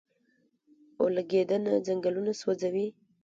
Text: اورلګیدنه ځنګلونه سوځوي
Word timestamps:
اورلګیدنه 0.99 1.71
ځنګلونه 1.87 2.31
سوځوي 2.41 2.87